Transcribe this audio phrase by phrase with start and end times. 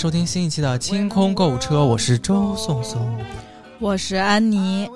[0.00, 3.22] 收听新一期的清空购物车，我是周颂颂。
[3.78, 4.88] 我是安妮，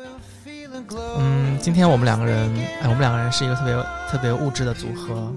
[1.18, 2.50] 嗯，今天我们两个人，
[2.80, 3.74] 哎，我们两个人是一个特别
[4.10, 5.30] 特别物质的组合。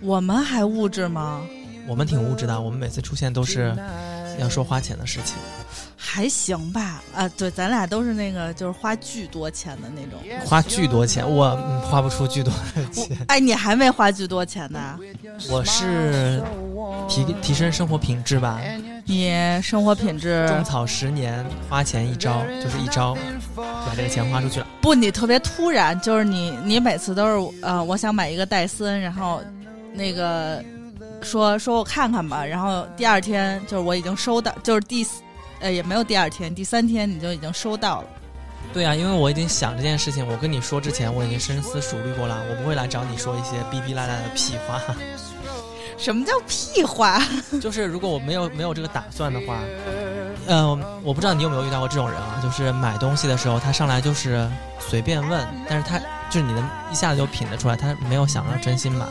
[0.00, 1.42] 我们还物质吗？
[1.86, 3.72] 我们挺物质的，我们每次出现都是
[4.38, 5.36] 要说花钱的事情，
[5.96, 10.46] 还行吧，啊，对，咱俩都是那个就是花巨多钱的那种。
[10.46, 13.16] 花巨多钱，我、嗯、花不出巨多的钱。
[13.28, 14.98] 哎，你还没花巨多钱呢？
[15.50, 16.42] 我是
[17.08, 18.60] 提提升生活品质吧，
[19.04, 19.32] 你
[19.62, 23.16] 生活品质种草十年，花钱一招，就是一招
[23.56, 24.66] 就把这个钱花出去了。
[24.80, 29.40] 不，你特别突然，就是你你每次都是呃，我想买一个戴森，然后
[29.94, 30.62] 那个
[31.22, 35.22] 说说我看看吧，然后第二天就是我已经收到，就是第四
[35.60, 38.08] 呃也没有第二天，第三天你就已经收到了。
[38.72, 44.80] 对啊，因为我已经想这件事情，我跟你说之前我已经深思熟虑过了，我不会来找你说一些逼逼赖赖的屁话。
[45.98, 47.22] 什么叫屁话？
[47.60, 49.58] 就是如果我没有没有这个打算的话，
[50.46, 54.48] 嗯、我不知道你有没有遇到过这种人啊，就是买东西的时候他上来就是
[54.80, 55.98] 随便问，但是他
[56.30, 59.04] 就是你能一下子就品得出来，他没有想要真心买，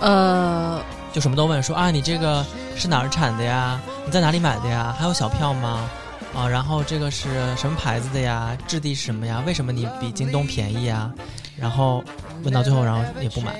[0.00, 2.44] 呃，就什么都问，说啊你这个
[2.76, 3.80] 是哪儿产的呀？
[4.04, 4.94] 你在哪里买的呀？
[4.98, 5.88] 还有小票吗？
[6.36, 8.56] 啊，然后这个是什么牌子的呀？
[8.66, 9.42] 质地是什么呀？
[9.46, 11.10] 为什么你比京东便宜啊？
[11.56, 12.02] 然后
[12.42, 13.52] 问到最后，然后也不买。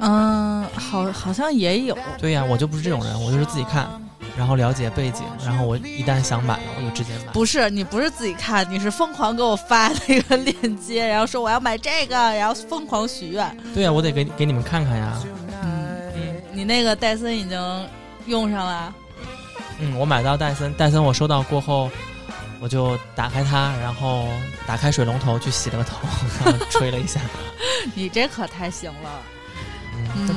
[0.00, 1.98] 嗯，好，好像也有。
[2.18, 3.88] 对呀、我就不是这种人，我就是自己看，
[4.36, 7.32] 然后了解背景，然后我一旦想买了，我就直接买。
[7.32, 13.56] 不是你不是自己看，你是疯狂给我发那个链接，然后说我要买这个，然后疯狂许愿。
[13.74, 15.20] 对呀、我得给给你们看看呀。
[15.62, 16.12] 嗯，
[16.52, 17.88] 你你那个戴森已经
[18.26, 18.94] 用上了，
[19.78, 21.88] 嗯，我买到戴森，戴森我收到过后，
[22.60, 24.26] 我就打开它，然后
[24.66, 25.96] 打开水龙头去洗了个头，
[26.44, 27.20] 然后吹了一下。
[27.94, 29.10] 你这可太行了。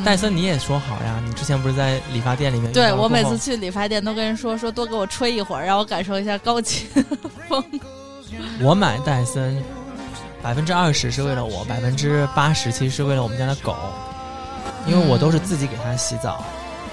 [0.04, 2.72] 戴森你也说好呀，你之前不是在理发店里面？
[2.72, 3.38] 对我每次。
[3.38, 6.88] 去理发店都跟人说说多给我吹一会儿，让我感受一下高级
[7.48, 7.64] 风。
[8.62, 9.64] 我买戴森，
[10.42, 13.76] 百分之二十是为了我，百分之八十其实是为了我们家的狗，
[14.88, 16.44] 因为我都是自己给它洗澡，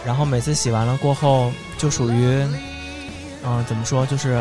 [0.05, 2.47] 然后每次洗完了过后，就属于，
[3.43, 4.39] 嗯、怎么说，就是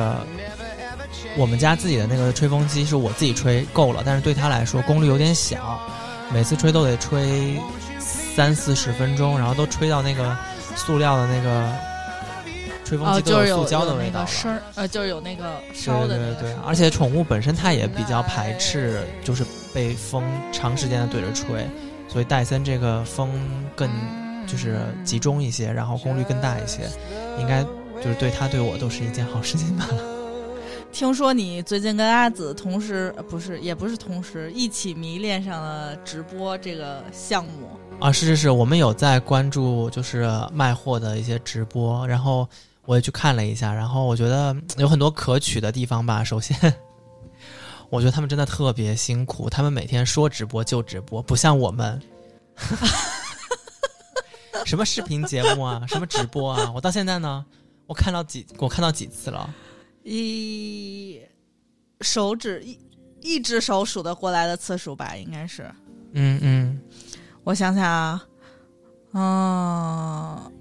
[1.37, 5.79] 我们家自己的那个吹风机是我自己吹够了，但是对它来说功率有点小，
[6.31, 7.57] 每次吹都得吹
[8.35, 10.35] 三四十分钟，然后都吹到那个
[10.75, 11.71] 塑料的那个
[12.83, 14.25] 吹风哦，机都有塑胶的味道了。
[14.25, 16.55] 那个声儿，呃，就是有那个烧的对对对。
[16.65, 21.67] 而且宠物本身它也比较排斥，就是被风长时间的对着吹，
[22.07, 23.29] 所以戴森这个风
[23.75, 23.89] 更
[24.47, 26.81] 就是集中一些，然后功率更大一些，
[27.39, 27.63] 应该
[28.03, 29.87] 就是对它对我都是一件好事情吧。
[30.93, 37.67] 听说你最近跟阿紫同时，不是，也不是同时，一起迷恋上了直播这个项目。
[37.99, 42.47] 啊，是是是，我们有在关注就是卖货的一些直播，然后
[42.85, 46.23] 我也去看了一下，然后我觉得有很多可取的地方吧。
[46.23, 46.55] 首先，
[47.89, 51.99] 我觉得他们真的特别辛苦，他们每天说直播就直播，不像我们。
[54.63, 57.43] 什么视频节目啊，什么直播啊，我到现在呢，
[57.87, 59.51] 我看到几，我看到几次了。
[60.03, 61.19] 一
[62.01, 62.77] 手指一
[63.21, 65.63] 一只手数得过来的次数吧，应该是。
[66.13, 66.79] 嗯嗯，
[67.43, 68.25] 我想想啊，
[69.13, 70.51] 嗯，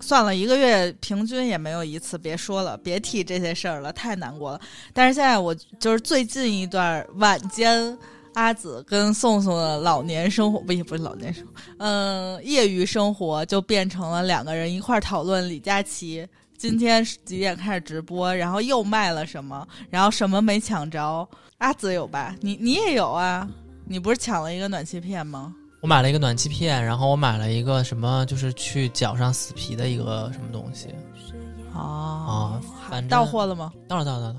[0.00, 4.60] 算了，一个月平均也没有一次，别说了，别提这些事儿了，太难过了。
[4.92, 7.98] 但是现在我就是最近一段晚间。
[8.36, 16.28] 阿紫跟宋宋的老年生活，不也不是老年生活，嗯，业余生活就变成了两个人一块儿讨论李佳琦
[16.58, 21.28] 今天是几点开始直播，然后又卖了什么，然后什么没抢着。
[21.58, 22.34] 阿紫有吧？
[22.40, 23.48] 你你也有啊？
[23.86, 25.54] 你不是抢了一个暖气片吗？
[25.80, 30.88] 我买了一个暖气片，然后我买了一个什么，就是去脚上死皮的一个什么东西
[31.74, 32.60] 哦啊，
[32.90, 33.72] 反正到货了吗？
[33.86, 34.36] 到了到了到了。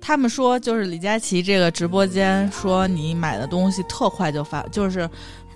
[0.00, 5.08] 他们说就是李佳琦这个直播间说你买的东西特快就发，就是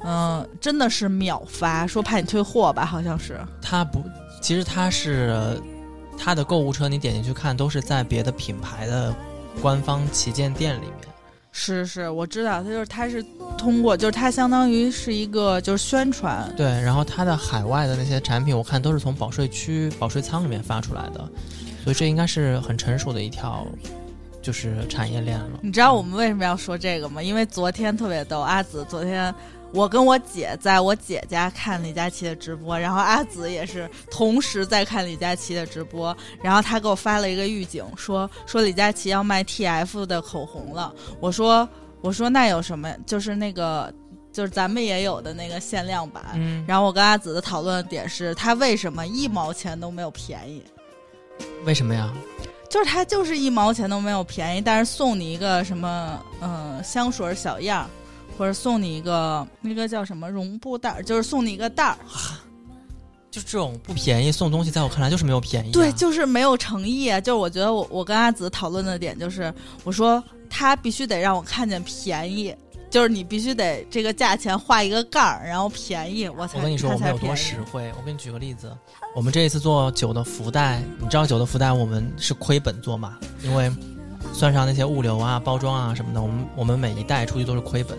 [0.03, 3.39] 嗯、真的是秒发，说怕你退货吧，好像是。
[3.61, 4.03] 他不，
[4.41, 5.61] 其实他是
[6.17, 9.15] 它的购物车，你点进去看都是在别的品牌的
[9.61, 11.09] 官方旗舰店里面。
[11.57, 13.25] 是是，我知道，它就是它是
[13.57, 21.21] 通过，就是它相当于是一个就是宣传，对，然后它的海外的那些产品，我看都是从保税区、保税仓里面发出来的，
[21.85, 23.65] 所以这应该是很成熟的一条
[24.43, 25.61] 就是产业链了。
[25.63, 27.23] 你知道我们为什么要说这个吗？
[27.23, 29.33] 因为昨天特别逗，阿紫昨天
[29.75, 40.95] 我跟我姐在我姐家看李佳琦的直播，然后阿紫也是同时在看李佳琦的直播，然后他给我发了一个预警，说说李佳琦要卖 TF 的口红了。
[41.19, 41.69] 我说
[42.01, 42.89] 我说那有什么？
[43.05, 43.93] 就是那个
[44.33, 46.25] 就是咱们也有的那个限量版。
[46.35, 50.63] 嗯，然后我跟阿紫的讨论的点是，它为什么一毛钱都没有便宜？
[51.65, 52.13] 为什么呀？
[52.71, 57.87] 就是它就是一毛钱都没有便宜，但是送你一个什么，嗯、香水小样儿，
[58.37, 61.97] 或者送你一个那个叫什么绒布袋儿，就是送你一个袋儿。
[63.31, 65.73] 就这种不便宜送东西，在我看来就是没有便宜、啊。
[65.73, 67.21] 对，就是没有诚意啊！
[67.21, 69.53] 就是我觉得我我跟阿紫讨论的点就是，
[69.83, 72.55] 我说他必须得让我看见便宜，
[72.89, 77.91] 就是你必须得这个价钱画一个杠儿，然后便宜，我才我跟你说，我们有多实惠。
[77.99, 78.73] 我给你举个例子，
[79.17, 83.19] 我们这一次做酒的福袋，你知道酒的福袋我们是亏本做嘛？
[83.43, 83.69] 因为
[84.33, 87.99] 算上那些物流啊、包装啊什么的，我们我们每一代出去都是亏本。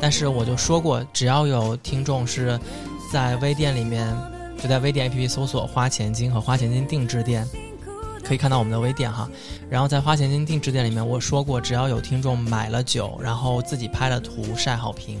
[0.00, 2.58] 但是我就说过，只要有听众是
[3.12, 4.14] 在微店里面，
[4.62, 7.48] 就在微店 APP 搜索“花钱金”和“花钱金定制店”，
[8.22, 9.28] 可以看到我们的微店哈。
[9.70, 15.18] 然后在花钱金定制店里面，我说过，只要有听众买了酒，然后自己拍了图晒好评，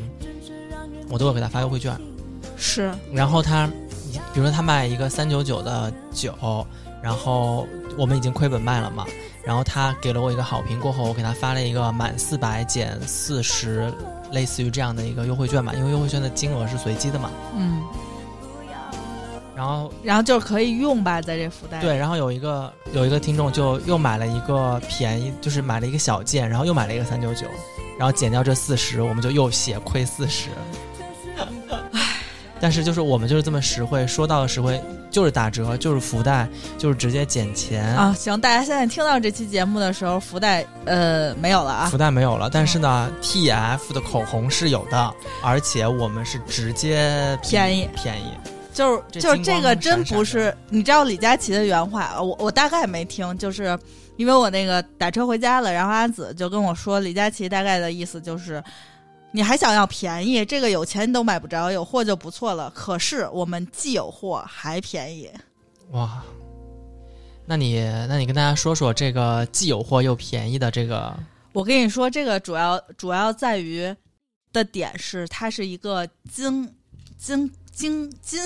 [1.08, 1.98] 我都会给他发优惠券。
[2.58, 3.66] 是然后他，
[4.32, 6.34] 比如说他卖一个三九九的酒，
[7.02, 7.66] 然后
[7.96, 9.06] 我们已经亏本卖了嘛，
[9.46, 13.92] 然后他给了我一个好评过后，我给他发了一个满四百减四十，
[14.32, 17.30] 类似于这样的一个优惠券嘛，因为优惠券的金额是随机的嘛。
[17.56, 17.80] 嗯，
[19.54, 27.46] 然后然后就是可以用吧，在这福袋对，然后有一个有一个听众就又买了一个便宜，就是买了一个小件，然后又买了一个三九九，
[27.96, 30.50] 然后减掉这四十，我们就又血亏四十。
[32.60, 34.80] 但是就是我们就是这么实惠，说到的实惠
[35.10, 36.48] 就是打折，就是福袋，
[36.78, 37.84] 就是直接减钱。
[37.94, 48.32] 啊，行，大家现在听到这期节目的时候，福袋呃没有了啊福，袋没有了，但是呢，TF 的口红是有的，而且我们是直接比便宜便宜。
[48.72, 53.78] 就是就是这个真不是，你知道李佳琦的原话，呃我我大概没听，就是
[54.16, 58.62] 因为我那个打车回家了，然后阿紫就跟我说，李佳琦大概的意思就是。
[59.36, 62.72] 你还想要便宜，这个有钱你都买不着，有货就不错了。
[62.74, 65.30] 可是我们既有货还便宜，
[65.90, 66.22] 哇，
[67.44, 67.78] 那你
[68.08, 71.14] 那你跟大家说说这个既有货又便宜的这个
[71.52, 73.94] 我跟你说，这个主要主要在于
[74.54, 76.74] 的点是，它是一个金
[77.18, 78.40] 金金金，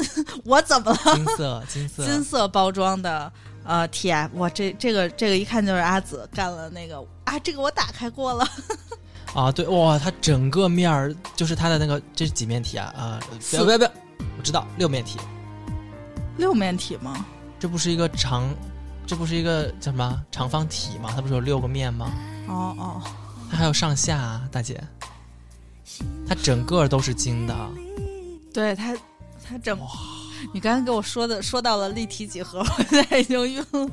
[0.44, 1.14] 我怎么了？
[1.14, 3.32] 金色金 色金色包装的
[3.62, 8.44] 呃 TF，哇，这这个这个一看就是阿紫干了那个啊，这个我打开过了，
[9.34, 12.92] 啊，对哇，它整个面儿就是它的那个这是几面体啊？
[12.96, 13.90] 啊、不四要不要不要，
[14.36, 15.18] 我知道六面体，
[16.36, 17.24] 六面体吗？
[17.58, 18.52] 这不是一个长，
[19.06, 21.12] 这不是一个叫什么长方体吗？
[21.14, 22.10] 它不是有六个面吗？
[22.48, 23.02] 哦哦，
[23.50, 24.82] 它还有上下啊，大姐，
[26.26, 27.54] 它整个都是金的，
[28.52, 28.96] 对它
[29.46, 29.78] 它整，
[30.52, 33.88] 你刚才给我说的说到了立体几何， 我现在已经晕了，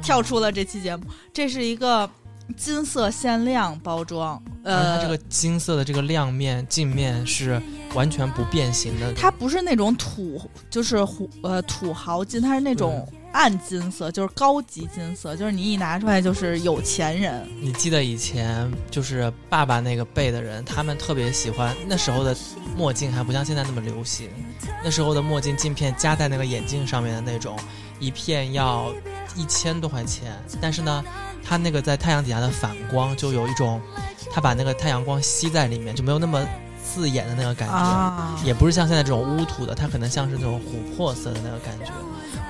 [0.00, 1.04] 跳出了这期节目，
[1.34, 2.08] 这是一个
[2.56, 7.60] 金色限量包装，而呃，它这个金色的这个亮面镜面是
[7.94, 10.40] 完全不变形的，它不是那种土，
[10.70, 17.46] 就是土呃土豪金，它是那种暗金色，就是高级金色，就是你一拿出来就是有钱人。
[17.60, 22.36] 你记得以前就是爸爸那个辈的人，他们特别喜欢那时候的
[22.76, 24.28] 墨镜，还不像现在那么流行。
[24.82, 27.58] 那时候的墨镜镜片加在那个眼镜上面的那种，
[28.00, 28.92] 一片要
[29.36, 30.32] 一千多块钱。
[30.60, 31.04] 但是呢，
[31.44, 33.80] 它那个在太阳底下的反光，就有一种，
[34.30, 36.44] 它把那个太阳光吸在里面，就没有那么
[36.84, 37.74] 刺眼的那个感觉。
[37.74, 41.92] 啊，也不是像现在这种乌土的，它可能像是那种琥珀色的那个感觉。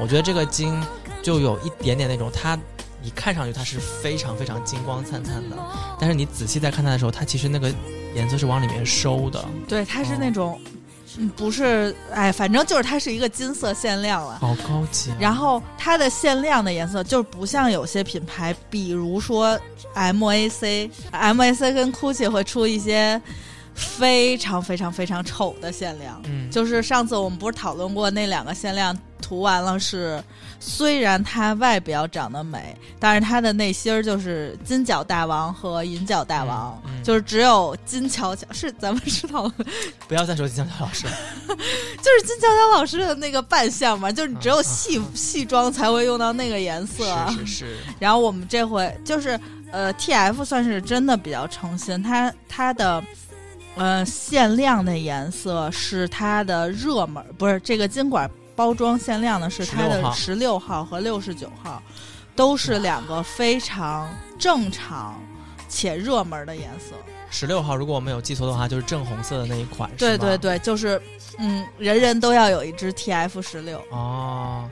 [0.00, 0.80] 我觉得这个金
[1.22, 2.58] 就有一点点那种，它
[3.02, 5.56] 你看上去它是非常非常金光灿灿的，
[6.00, 7.72] 但是你仔细再看它的时候，它其实那个
[8.14, 10.60] 颜色是往里面收的，对，它是那种，
[11.16, 14.38] 嗯，不是，哎，反正就是它是一个金色限量了。
[14.40, 15.16] 好高级、啊。
[15.18, 19.58] 然后它的限量的颜色就是不像有些品牌，比如说
[19.94, 23.20] MAC，MAC 跟 GUCCI 会出一些
[23.74, 26.20] 非常非常非常丑的限量。
[26.26, 30.22] 嗯，就是上次我们不是讨论过那两个限量涂完了是，
[30.60, 37.04] 虽然它外表长得美，但是它的内心儿就是金角大王和银角大王，嗯嗯。
[37.04, 39.54] 就是只有金巧巧是咱们是讨论，
[40.06, 41.12] 不要再说金巧巧老师了，
[41.48, 47.04] 就是金巧巧老师的那个扮相嘛，就是你只有嗯戏戏装才会用到那个颜色。
[47.30, 49.38] 是是是，然后我们这回就是
[49.70, 53.02] 呃，TF 算是真的比较诚心，它它的
[53.76, 61.80] 呃限量的颜色是它的热门，不是这个金管包装限量的是它16的十六号和六十九号，
[62.34, 65.16] 都是两个非常正常
[65.68, 66.96] 且热门的颜色。
[67.30, 70.36] 十六号，如果我没有记错的话，就是正红色的那一款，对对。
[70.38, 71.00] 对，就是
[71.38, 73.80] 嗯，人人都要有一支 TF 十六。
[73.92, 74.68] 哦，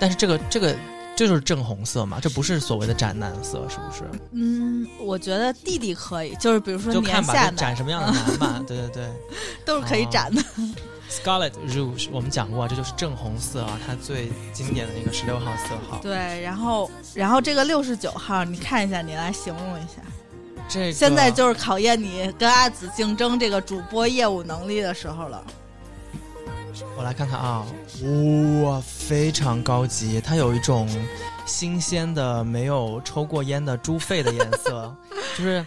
[0.00, 0.74] 但是这个这个
[1.14, 4.02] 这就是正红色嘛，这不是所谓的斩男色，是不是？
[4.32, 8.60] 嗯，我觉得弟弟可以，就是比如说就看吧，斩什么样的男吧。
[8.66, 9.08] 对对对
[9.64, 10.42] 都是可以斩的。
[11.10, 15.98] ，Scarlet Rouge 我们讲过，这就是正红色啊，它最经典的一个十六号色号。
[16.02, 20.02] 对，然后然后这个六十九号，你看一下，你来形容一下。
[20.68, 25.44] 这个现在就是考验你跟阿紫竞争这个主播业务能力的时候了。
[26.96, 27.64] 我来看看啊，
[28.62, 30.88] 哇，非常高级，它有一种
[31.46, 34.94] 新鲜的、没有抽过烟的猪肺的颜色，
[35.38, 35.64] 就是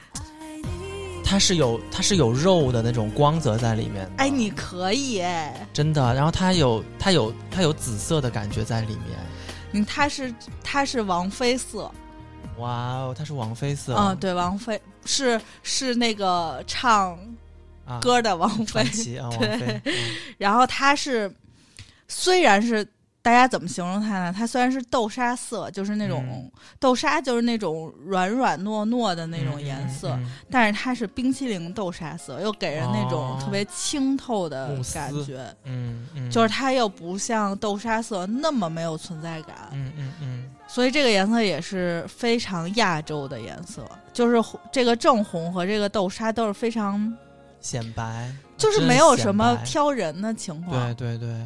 [1.29, 4.03] 它是有它是有肉的那种光泽在里面。
[4.05, 4.11] 的。
[4.17, 9.19] 哎，你可以哎，真的，然后它有它有它有紫色的感觉在里面。
[9.73, 10.33] 嗯它是
[10.63, 11.91] 它是王菲色，
[12.57, 17.15] 哇哦，它是王菲色，嗯，对，王菲是是那个唱
[17.85, 19.93] 啊，歌的王菲传，奇啊，王对，嗯。
[20.39, 21.31] 然后它是
[22.07, 22.83] 虽然是
[23.21, 24.33] 大家怎么形容它呢？
[24.35, 35.45] 它虽然是豆沙色，就是那种、嗯豆沙，就是那种软软糯糯的那种嗯颜色，嗯嗯但是它是冰淇淋豆沙色，又给人那种哦特别清透的感觉。
[35.65, 43.85] 嗯嗯，就是它又不像豆沙色那么没有存在感，嗯嗯嗯，所以这个颜色也是非常亚洲的颜色。
[44.13, 47.13] 就是红这个正红和这个豆沙都是非常，
[47.61, 50.95] 显白，就是没有什么挑人的情况。
[50.95, 51.45] 对对对，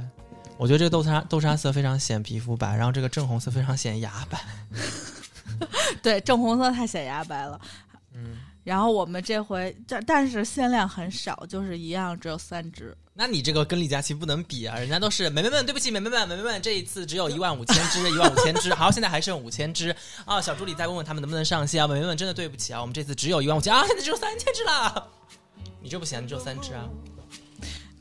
[0.57, 4.39] 我觉得这个豆沙豆沙色非常显皮肤白，然后这个正红色非常显牙白。
[6.01, 7.60] 对，正红色太显牙白了。
[8.13, 12.95] 嗯，然后我们这回，但但是限量很少，就是一样只有三只。
[13.13, 19.95] 那你这个跟李佳琦不能比啊，人家都是美眉们，对不起，美眉们，美眉们，这一次只有一万五千只，一万五千只，好，现在还剩五千只
[20.25, 20.41] 啊。
[20.41, 25.07] 小助理再问问他们能不能上线啊，美眉们真的对不起啊，我们这次只有一万五千啊，现在只有三千只了。
[25.81, 26.88] 你这不行，你只有三只啊。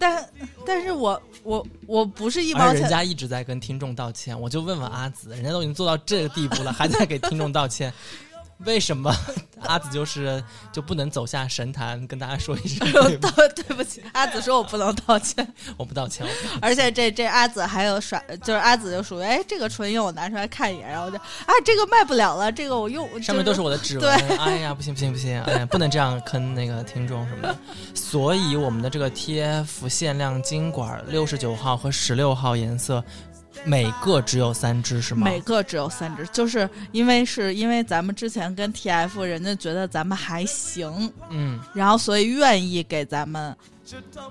[0.02, 0.28] 但
[0.66, 7.94] 但是我我我不是一毛钱，而人家一直在跟听众道歉，我就问问阿紫，人家都已经做到这个地步了，还在给听众道歉，
[8.64, 9.14] 为什么
[9.62, 10.42] 阿紫就是
[10.72, 16.26] 就不能走下神坛，跟大家说一声 对不对对不起，阿紫说我不能道歉，我不道歉，
[16.60, 27.56] 而且这这阿紫还有耍，就是阿紫就属于哎这个唇釉我拿出来看一眼，然后就啊这个卖不了了，这个我用上面都是我的指纹， 哎呀，不行不行不行，哎呀，不能这样坑那个听众什么的。
[27.94, 33.02] 所以我们的这个 TF 限量金管六十九号和十六号颜色，
[33.64, 35.24] 每个只有三只是吗？
[35.24, 43.54] 每个只有三只，就是因为是因为咱们之前跟 TF 人家觉得咱们还行，嗯，然后所以愿意给咱们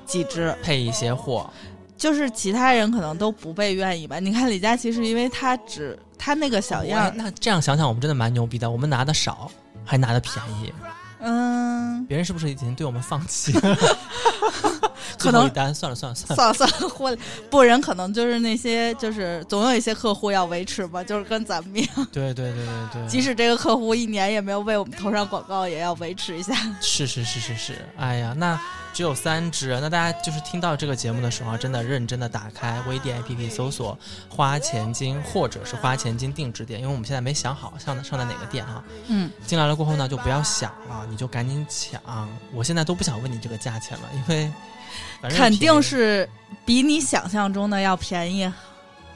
[0.06, 1.50] 几只，配一些货，
[1.98, 4.20] 就是其他人可能都不被愿意吧。
[4.20, 9.50] 你看李佳琦是因为他只他那个小样哎，那这样想想，我们真的蛮牛逼的，我们拿的少，
[9.86, 10.74] 还拿的便宜，
[11.22, 13.78] 嗯，别人是不是已经对我们放弃了？
[15.20, 16.36] 可能一单，算了算了算了。
[16.36, 26.56] 算了算了，婚礼不人可能就是那些就是总有一些客户要维持吧，就是跟咱们一样，对对对对对， 即使这个客户一年也没有为我们投上广告，也要维持一下。
[26.82, 28.60] 是是是是是，哎呀，那
[28.94, 33.98] 只有三只，那大家就是听到这个节目的时候，真的认真的打开微店 APP 搜索
[34.30, 38.84] “花钱精”或者是“花钱精定制店”，因为我们现在没想好上上在哪个店哈。
[39.08, 42.30] 嗯，进来了过后呢，就不要想了，你就赶紧抢。
[42.54, 44.52] 我现在都不想问你这个价钱了，因为
[45.30, 46.30] 肯定是
[46.66, 48.52] 比你想象中的要便宜。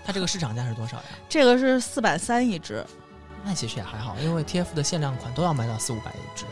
[0.05, 1.03] 它这个市场价是多少呀？
[1.27, 2.85] 这个是四百三一只，
[3.43, 6.45] 那其实也还好，因为 TF 的限量款都要卖到四五百一只。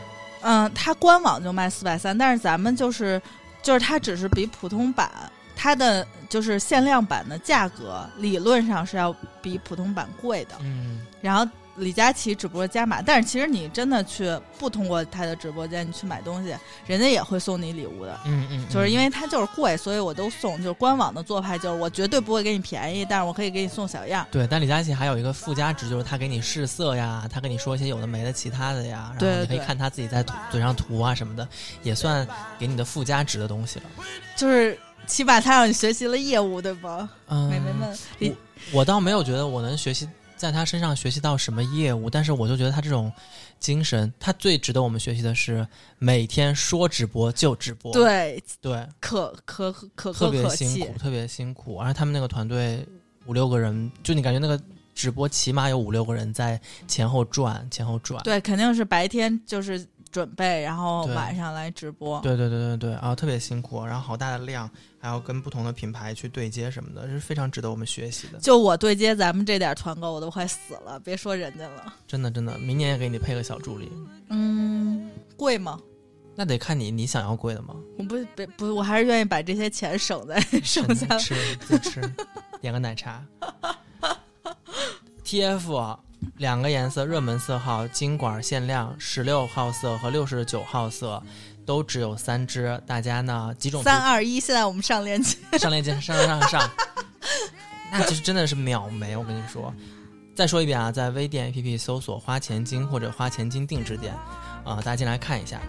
[0.44, 3.20] 嗯，它官网就卖四百三，但是咱们就是
[3.62, 5.10] 就是它只是比普通版
[5.56, 10.56] 它的就是限量版的价格理论上是要比普通版贵的。
[10.60, 16.52] 嗯，然后李佳琦只不过加码，但是其实你真的去不通过他的直播间，你去买东西，
[16.86, 18.18] 人家也会送你礼物的。
[18.24, 20.56] 嗯嗯，就是因为为它就是贵，所以我都送。
[20.56, 24.26] 就是官网的做派就是我绝对不会给你便宜，但是我可以给你送小样。
[24.30, 31.46] 对，但李佳琦还有一个附加值，就是他给你试色呀，他跟你说一些有的没的其他的呀，然后你可以看他自己在涂嘴上涂啊什么的，
[31.82, 32.26] 也算
[32.58, 33.84] 给你的附加值的东西了。
[34.36, 37.06] 就是起码他让你学习了业务，对吧？
[37.28, 37.98] 嗯，美眉们，
[38.72, 40.08] 我我倒没有觉得我能学习
[40.44, 43.10] 在他身上学习到什么业务，但是我就觉得他这种
[43.58, 45.66] 精神，他最值得我们学习的是
[45.98, 50.98] 每天说直播就直播，对对，可可可可特别辛苦，。
[50.98, 52.86] 特别辛苦，而且他们那个团队
[53.24, 54.62] 五六个人，就你感觉那个
[54.94, 58.22] 直播起码有五六个人在前后转，前后转。
[58.22, 59.82] 对，肯定是白天就是
[60.14, 62.20] 准备，然后晚上来直播。
[62.20, 68.38] 对对对对对，啊特别辛苦，然后好大的量，还要跟不同的品牌去对接什么的，这是非常值得我们学习的。
[68.38, 71.92] 就我对接咱们这点团购，我都快死了，别说人家了。
[72.06, 73.90] 真的真的，明年也给你配个小助理，
[74.28, 75.80] 嗯，贵吗？
[76.36, 77.74] 那得看你你想要贵的吗？
[77.98, 81.18] 我不不不，我还是愿意把这些钱省在省下。
[81.18, 82.00] 吃自己吃，
[82.60, 83.20] 点个奶茶。
[85.26, 86.03] TF
[86.36, 91.22] 两个颜色热门色号，金管限量十六号色和六十九号色，
[91.64, 92.80] 都只有三支。
[92.86, 95.36] 大家呢几种三二一，现在我们上链接。
[95.58, 96.70] 上链接上上上上，
[97.92, 99.72] 那其实真的是秒没，我跟你说。
[100.34, 104.12] 再说一遍啊，在微店 APP 搜索“花钱精”或者“花钱精定制店”，
[104.66, 105.60] 啊、大家进来看一下。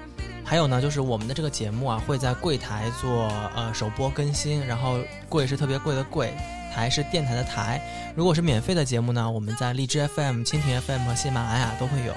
[0.44, 4.98] 还有呢，就是我们的这个节目啊，会在柜台做呃首播更新，然后
[5.30, 6.34] 贵是特别贵的贵，
[6.76, 7.82] 台是电台的台。
[8.16, 12.14] 如果是免费的节目呢，我们在荔枝 FM、蜻蜓 FM 和喜马拉雅都会有。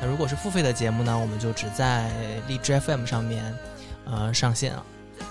[0.00, 2.10] 那如果是付费的节目呢，我们就只在
[2.46, 3.54] 荔枝 FM 上面
[4.06, 4.82] 呃上线啊。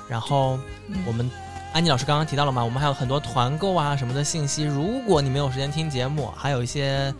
[0.08, 0.60] 然后
[1.06, 1.30] 我们
[1.74, 4.64] 安妮老师刚刚提到了嘛，我们还有很多团购啊什么的信息。
[4.64, 7.14] 如果你没有时间听节目，还有一些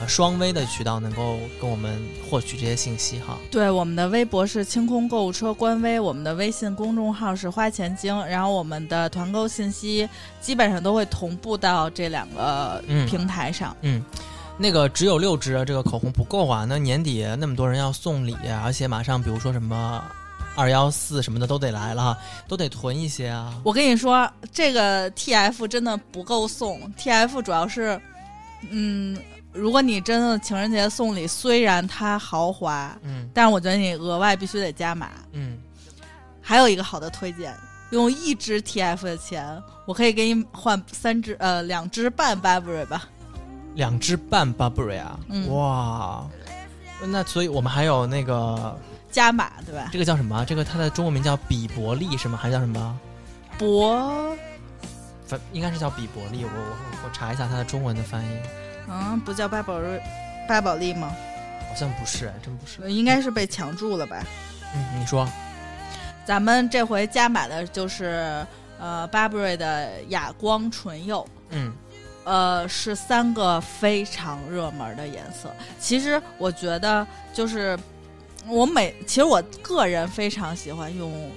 [0.00, 3.38] 呃双微的渠道能够跟我们获取这些信息哈。
[3.50, 10.08] 对，我们的微博是清空购物车官微，我们的微信公众号是花钱精，然后我们的团购信息
[10.40, 13.76] 基本上都会同步到这两个嗯平台上。
[13.82, 14.02] 嗯，
[14.58, 20.02] 那个只有六支这个口红不够啊，那年底那么多人要送礼，而且马上比如说什么
[20.54, 22.16] 二幺四什么的都得来了，
[22.48, 23.54] 都得囤一些啊。
[23.62, 28.00] 我跟你说，这个 TF 真的不够送，TF 主要是，
[28.70, 29.18] 嗯，
[29.56, 35.10] 如果你真的情人节送礼，虽然它豪华，嗯但是我觉得你额外必须得加码。
[35.32, 35.58] 嗯，
[36.42, 37.54] 还有一个好的推荐，
[37.90, 43.08] 用一支 TF 的钱，我可以给你换三支呃两支半 Burberry 吧。
[43.74, 46.26] 两支半 Burberry 啊，嗯哇。
[47.04, 48.78] 那所以我们还有那个
[49.10, 49.88] 加码对吧？
[49.92, 50.44] 这个叫什么啊？
[50.44, 52.38] 这个它的中文名叫比伯利是吗？
[52.40, 52.98] 还是叫什么？
[53.58, 54.34] 伯，
[55.26, 56.44] 反应该是叫比伯利。
[56.44, 58.28] 我我我查一下它的中文的翻译，
[58.88, 60.00] 嗯，不叫巴宝瑞
[60.48, 61.14] 巴宝莉吗？
[61.68, 62.90] 好像不是，哎真不是。
[62.90, 64.22] 应该是被抢注了吧？
[64.74, 65.28] 嗯，你说，
[66.24, 68.46] 咱们这回加买的就是
[68.78, 71.26] 呃 Burberry 的哑光唇釉。
[71.50, 71.72] 嗯
[72.24, 75.54] 呃，是三个非常热门的颜色。
[75.78, 77.78] 其实我觉得，就是
[78.48, 81.30] 我每其实我个人非常喜欢用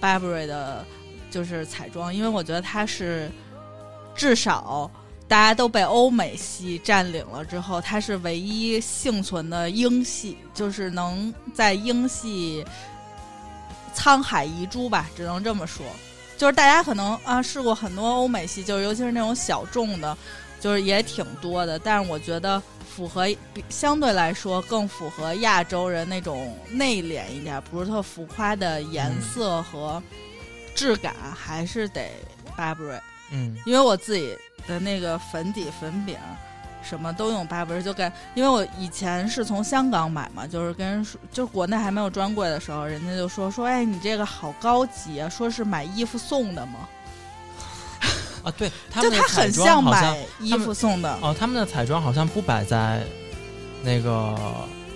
[0.00, 0.84] Burberry 的，
[1.32, 3.28] 就是彩妆，因为我觉得它是
[4.14, 4.88] 至少
[5.28, 12.64] 大家都被欧美系占领了之后，它是唯一幸存的英系，就是能在英系
[13.94, 15.84] 沧海遗珠吧，只能这么说。
[16.36, 20.16] 就是大家可能啊试过很多欧美系，就是尤其是那种小众的，
[20.60, 21.78] 就是也挺多的。
[21.78, 22.62] 但是我觉得
[22.94, 30.00] 符合比相对来说更符合亚洲人那种内敛一点，不是特浮夸的颜色和
[30.74, 32.10] 质感，还是得
[32.56, 33.00] Burberry。
[33.30, 33.56] 嗯。
[33.66, 34.36] 因为我自己
[34.66, 36.16] 的那个粉底、粉饼
[36.82, 46.88] 什么都用 Burberry，就感因为我以前是从香港买嘛，就是跟人说，就是国内还没有专柜的时候，人家就说说，哎，你这个好高级啊，说是买衣服送的嘛，
[48.44, 53.02] 啊，对， 他就们的彩它很像买衣服送的，哦，他们的彩妆好像不摆在
[53.82, 54.38] 那个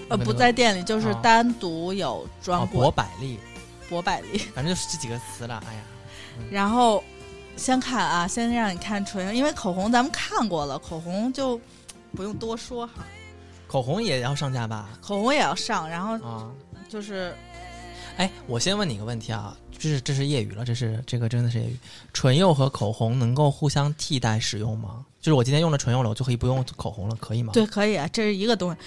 [0.08, 1.20] 呃，不在店里，就是啊。
[1.22, 3.38] 单独有专哦柜博百利，
[3.88, 4.38] 博百利。
[4.54, 5.60] 反正就是这几个词了。
[5.68, 5.80] 哎呀，
[6.50, 7.02] 然后
[7.60, 11.60] 先看啊，先让你看唇，因为口红咱们看过了，口红就
[12.16, 13.04] 不用多说哈，
[13.68, 14.88] 口红也要上架吧？
[15.02, 16.50] 口红也要上，然后啊，
[16.88, 17.34] 就是
[18.16, 21.76] 哎，我先问你一个问题啊，这是这是业余了，这是这个真的是业余。
[22.14, 25.04] 唇釉和口红能够互相替代使用吗？
[25.20, 27.52] 就是我今天用了唇釉了，我就可以不用口红了，可以吗？
[27.52, 28.78] 对，可以啊，这是一个东西，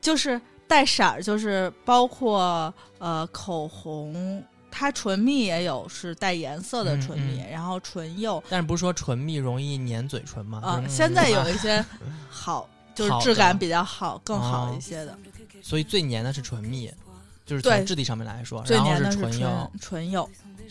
[0.00, 10.60] 就是带色儿，就是包括呃口红，它唇蜜也有是带颜色的唇蜜，嗯然后唇釉，但是不是说唇蜜容易粘嘴唇吗？
[10.62, 11.84] 啊、就是现在有嗯一些
[12.28, 15.16] 好，就是质感比较好、更好哦一些的，
[15.62, 16.92] 所以最粘的是唇蜜，
[17.44, 20.28] 就是从质地上面来说，最然后粘的是唇釉，唇釉，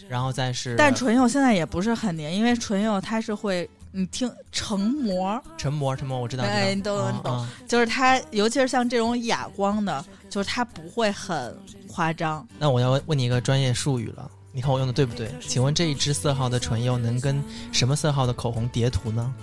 [0.07, 3.69] 然后再是但唇釉现在也不是很粘，因为唇釉它是会。
[3.97, 12.45] 你听成膜，成膜，成膜我知道，你懂你懂啊就是它，尤其是像这种哑光的，就是它不会很夸张。
[12.59, 15.33] 那我要问问你一个专业术语了，你看我用的对不对？
[15.39, 19.33] 请问这一支色号的唇釉能跟什么色号的口红叠涂呢？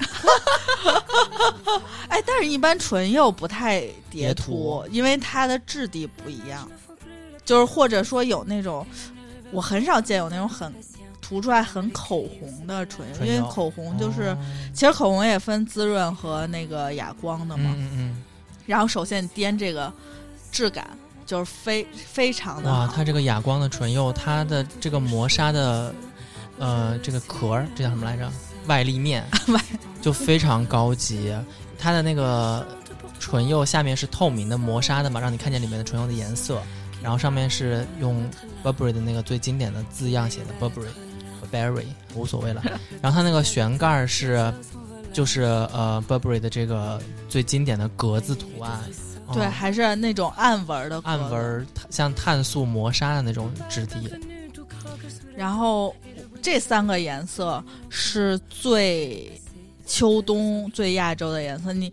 [2.08, 6.70] 哎，但是一般唇釉不太叠叠涂因为它的质地不一样，
[7.42, 8.86] 就是或者说有那种，
[9.50, 10.70] 我很少见有那种很
[11.32, 14.38] 涂出来很口红的唇釉，唇因为口红就是，哦
[14.74, 17.74] 其实口红也分滋润和那个哑光的嘛。
[17.74, 18.22] 嗯嗯
[18.66, 19.90] 然后首先你掂这个
[20.50, 20.86] 质感
[21.24, 25.94] 就是非非常的，哇，它这个哑光的唇釉，它的这个磨砂的
[26.58, 28.30] 呃这个壳儿，这叫什么来着？
[28.66, 29.60] 外立面 外
[30.02, 31.34] 就非常高级，
[31.78, 32.66] 它的那个
[33.18, 36.60] 唇釉下面是透明的磨砂的嘛，让你看见里面的唇釉的颜色，
[37.02, 38.22] 然后上面是用
[38.62, 40.86] Burberry 的那个最经典的字样写的 Burberry。
[41.50, 42.62] Berry 无所谓了，
[43.00, 44.52] 然后它那个旋盖儿是
[45.12, 48.80] 就是呃 Burberry 的这个最经典的格子图案，
[49.32, 51.32] 对，嗯还是那种暗纹儿的暗纹。
[51.32, 54.10] 儿像碳素磨砂的那种质地。
[55.36, 55.94] 然后
[56.40, 59.40] 这三个颜色是最
[59.86, 61.92] 秋冬最亚洲的颜色，你。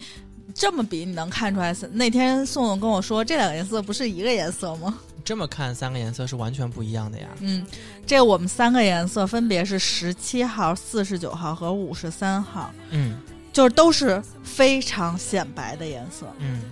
[0.55, 1.73] 这么比你能看出来？
[1.91, 4.97] 那天宋总跟我说，这两个颜色不是一个颜色吗？
[5.29, 7.27] 这么看，三个颜色是完全不一样的呀。
[7.39, 7.63] 嗯，
[8.03, 13.19] 这我们三个颜色分别是十七号、四十九号和五十三号，嗯
[13.53, 16.25] 就是都是非常显白的颜色。
[16.39, 16.63] 嗯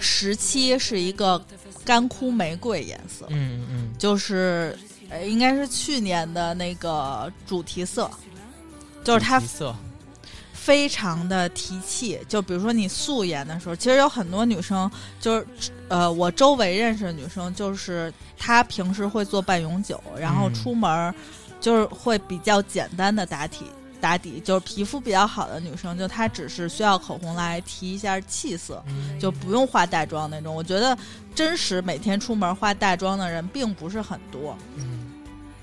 [0.00, 1.44] 十七是一个
[1.84, 4.74] 干枯玫瑰颜色，嗯嗯就是
[5.10, 8.10] 呃，应该是去年的那个主题色，
[9.04, 9.76] 就是它色。
[10.54, 12.20] 非常的提气。
[12.28, 15.44] 就比如说你素颜的时候，其实有很多女生，就是
[15.92, 21.14] 呃，我周围认识的女生，就是她平时会做半永久，然后嗯出门儿
[21.60, 23.66] 就是会比较简单的打底。
[24.00, 30.54] 打底就是皮肤比较好的女生，就她只是需要口红来提一下气色，嗯就不用化淡妆那种。
[30.54, 30.96] 我觉得
[31.34, 35.12] 真实每天出门化淡妆的人并不是很多，嗯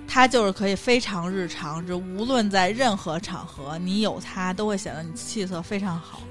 [0.08, 6.22] 它就是可以非常日常，就无论在任何场合，你有它都会显得你气色非常好。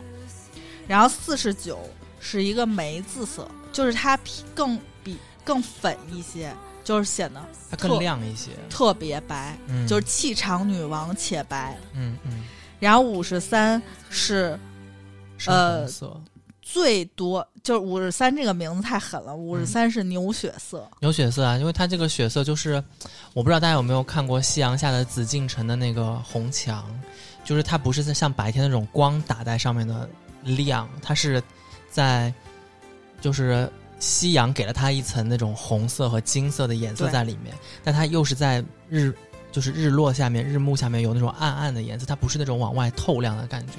[0.87, 1.81] 然后四十九
[2.21, 6.55] 是一个梅子色，就是它皮更比更粉一些，
[6.85, 8.51] 就是显得它更亮一些。
[8.69, 11.77] 特别白，嗯，就是气场女王且白。
[11.95, 12.45] 嗯嗯，
[12.79, 14.59] 然后五十三是
[15.47, 16.21] 呃色。
[16.71, 20.87] 最多，就是五十三这个名字太狠了，五十三是牛血色。
[21.01, 22.75] 牛血色啊，因为它这个血色就是，
[23.33, 26.85] 我不知道大家有没有看过夕阳下的紫禁城的那个红墙，
[27.43, 30.07] 就是它不是在像白天那种光打在上面的
[30.45, 31.43] 亮，它是
[31.99, 32.33] 在
[33.21, 39.13] 就是夕阳给了它一层那种红色和金色的颜色在里面，但它又是在日
[39.51, 43.73] 就是日落下面、日暮下面有那种暗暗的颜色，它不是那种往外透亮的感觉。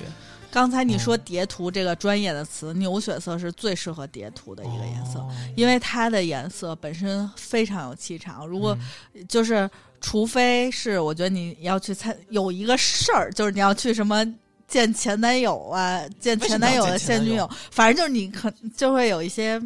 [0.51, 8.45] 刚才你说嗯叠涂这个专业的词，牛血色是最适合叠涂的一个颜色，哦因为它的颜色本身非常有气场。
[8.45, 8.77] 如果
[9.13, 9.69] 嗯就是，
[10.01, 14.25] 除非是我觉得你要去参有一个事儿，就是你要去什么
[14.69, 19.61] 见前男友啊，见前男友的现女友，反正就是你可就会有一些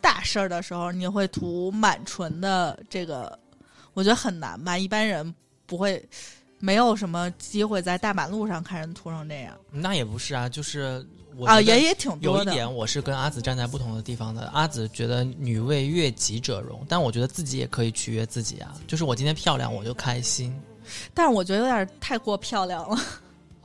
[0.00, 3.38] 大事儿的时候，你会涂满唇的这个，
[3.94, 5.32] 我觉得很难吧，一般人
[5.66, 6.02] 不会。
[6.60, 11.06] 没有什么机会在大马路上看人涂成这样那也不是啊，就是
[11.36, 12.44] 我啊，也也挺多的。
[12.46, 14.48] 有一点，我是跟阿紫站在不同的地方的。
[14.48, 18.74] 阿紫觉得女为悦己者容，但我觉得自己也可以取悦自己啊。
[18.88, 20.52] 就是我今天漂亮，我就开心
[21.14, 23.00] 但是我觉得有点太过漂亮了，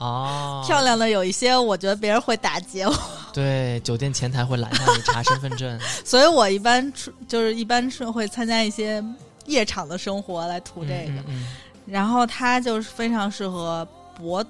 [0.03, 0.63] 哦。
[0.67, 2.93] 漂亮的有一些，我觉得别人会打劫我，
[3.33, 5.79] 对，酒店前台会拦下你查身份证。
[6.03, 9.03] 所以我一般出就是一般是会参加一些
[9.45, 11.47] 夜场的生活来涂这个，嗯嗯
[11.85, 13.87] 然后它就是非常适合
[14.17, 14.43] 薄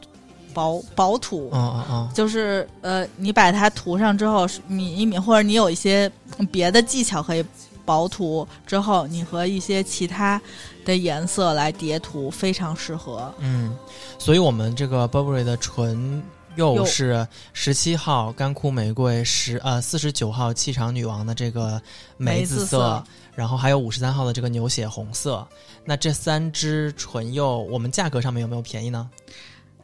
[0.53, 1.49] 薄薄涂。
[1.51, 6.11] 嗯嗯嗯就是呃，你把它涂上之后抿一抿，或者你有一些
[6.51, 7.43] 别的技巧可以
[7.85, 10.41] 薄涂之后，你和一些其他
[10.85, 13.33] 的颜色来叠涂，非常适合。
[13.39, 13.75] 嗯，
[14.17, 16.23] 所以我们这个 Burberry 的唇
[16.55, 21.81] 釉釉是十七号干枯玫瑰，十呃四十九号气场女王的这个
[22.17, 25.45] 梅梅子子色，色然后还有五十三号的这个牛血红色。
[25.83, 29.09] 那这三支唇釉，我们价格上面有没有便宜呢？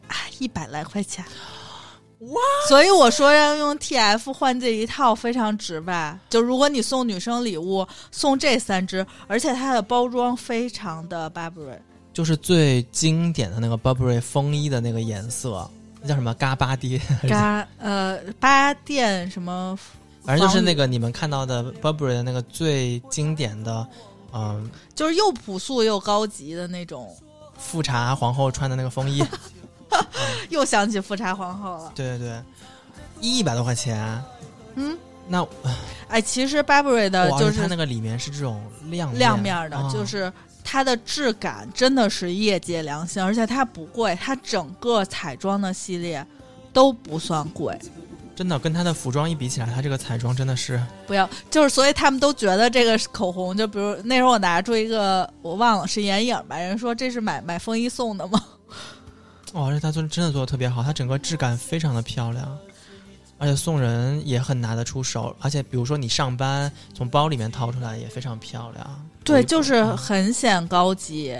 [0.06, 1.24] 啊，一百来块钱。
[2.20, 2.40] 哇！
[2.68, 6.18] 所以我说要用 TF 换这一套非常值吧？
[6.28, 11.78] 就如果你送女生礼物，送这三支，而且它的包装非常的 Burberry，
[12.12, 15.68] 就是最经典的那个 Burberry 风衣的那个颜色，
[16.02, 16.34] 那叫什么？
[16.34, 19.78] 嘎巴爹，嘎呃巴店什么
[20.22, 23.86] 反正就是那个你们看到的 Burberry 的那个最经典的，
[24.34, 27.16] 嗯、就是又朴素又高级的那种。
[27.56, 29.24] 富察皇后穿的那个风衣。
[30.50, 31.92] 又想起富察皇后了。
[31.94, 32.42] 对对对，
[33.20, 34.22] 一百多块钱。
[34.76, 34.96] 嗯，
[35.28, 35.46] 那
[36.08, 40.32] 哎，其实 Burberry 的就是它那个里面是这种亮亮面的，啊就是
[40.64, 46.24] 它的质感真的是业界良心，而且它不贵，它整个彩妆的系列
[46.72, 47.78] 都不算贵。
[48.36, 58.42] 真的跟它的服装一比起来，它这个彩妆真的是不要，就是所以他们都觉得这个口红，就比如那时候我拿出一个，我忘了是眼影吧，人说这是买买风衣送的吗？
[59.54, 62.58] 哇，而且它做真的做的特别好，它整个质感非常的漂亮，
[63.38, 69.08] 而且送人也很拿得出手，而且比如说你上班从包里面掏出来也非常漂亮。
[69.24, 71.36] 对，就是很显高级，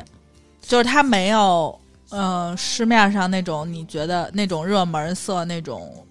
[0.60, 1.78] 就是它没有，
[2.10, 6.04] 呃，市面上那种你觉得那种热门色那种。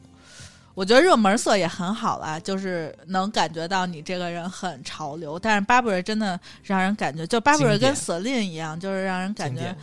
[0.76, 5.38] 我觉得热门色也很好啦，就是能感觉到你这个人很潮流。
[5.38, 9.76] 但是 Burberry 真的让人感觉，就 Burberry 跟 Celine 一样，就是让人感觉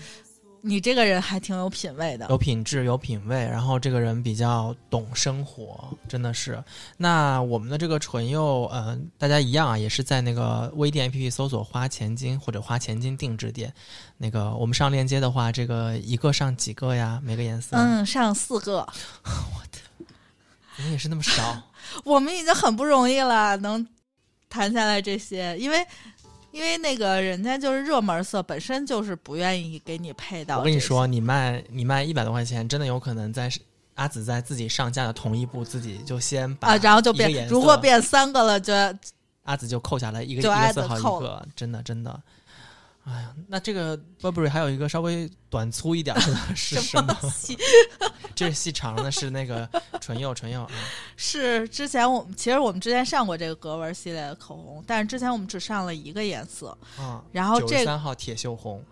[0.69, 2.37] 你这个人还挺有品位的有。
[2.37, 6.61] 品质、有品位，然后这个人比较懂生活，真的是。
[6.97, 13.73] 那我们的这个唇釉，嗯、大家一样啊，也是在那个微店 APP 搜索“花钱金”或者“花钱金定制店”。
[14.19, 17.21] 那个我们上链接的话，这个一个上几个呀？
[17.23, 18.79] 每个颜色，嗯，上四个，
[19.23, 19.79] 我的
[20.77, 21.63] 怎么也是那么少？
[22.03, 23.87] 我们已经很不容易了，能
[24.49, 25.87] 谈下来这些，因为
[26.57, 30.57] 因为那个人家就是热门色，本身就是不愿意给你配到。
[30.57, 33.53] 我跟你说，，你卖你卖一百多块钱，真的有可能在
[33.97, 38.73] 阿紫在自己上架的同一步，自己就先把啊，然后就变，如果变三个了，就
[39.43, 42.23] 阿紫就扣下来一个一个色号一个，真的真的。
[43.05, 46.23] 哎呀，那这个 Burberry 还有一个稍微短粗一点的
[46.57, 47.15] 是什么？
[47.31, 47.55] 细
[48.37, 49.69] 这是细长的，是那个
[50.01, 50.71] 唇釉，唇釉啊。
[51.17, 58.85] 是之前我们其实我们之前上过这个格纹系列的口红，但是之前我们只上了一个颜色，啊，然后这个三号铁锈红，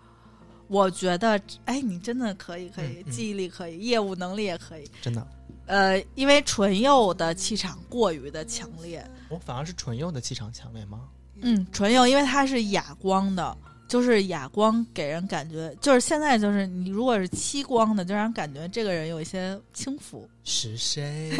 [0.67, 4.89] 我觉得，哎，你真的可以，可以，嗯嗯记忆力可以，业务能力也可以。
[4.99, 5.25] 真的，
[5.67, 11.01] 呃，因为唇釉的气场过于的强烈，我反而是唇釉的气场强烈吗？
[11.41, 13.55] 嗯，唇釉因为它是哑光的，
[13.87, 20.27] 就是哑光给人感觉，就是现在就是你如果是漆光的，就让人感觉这个人有一些轻浮。
[20.43, 21.31] 是谁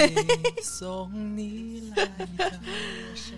[0.62, 3.34] 送你来到我身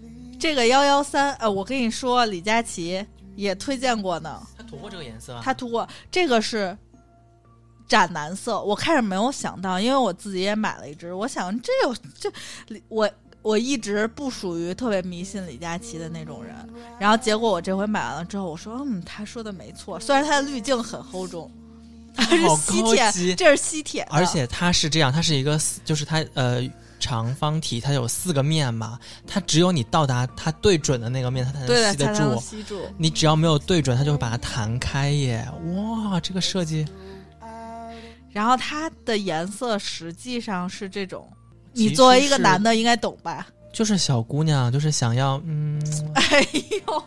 [0.00, 5.42] 边这个幺幺三，呃，我跟你说，李佳琦也推荐过呢，他涂过这个颜色啊？
[5.44, 6.76] 他涂过这个是
[7.88, 12.30] 斩蓝色，我开始没有想到，因为我自己也买了一支，我想这有这
[12.88, 13.10] 我。
[13.42, 16.54] 我一直不属于特别迷信李佳琦的那种人，
[16.98, 21.50] 然后结果我这回买完了之后，我说嗯，他说的没错，虽然它的滤镜很厚重，
[22.14, 26.62] 它是好吸铁，这是吸铁，而且它是这样，它是一个四，就是它呃
[27.00, 32.40] 长方体，它有四个面嘛，它只有你到达它对准的那个面，它才，能吸得住。
[32.40, 32.80] 吸住。
[32.96, 35.44] 你只要没有对准，它就会把它弹开耶！
[35.74, 36.86] 哇，这个设计
[38.30, 41.28] 然后它的颜色实际上是这种，
[41.72, 43.46] 你作为一个男的应该懂吧？
[43.72, 45.80] 就是小姑娘，就是想要嗯
[46.14, 46.46] 哎
[46.86, 47.02] 呦，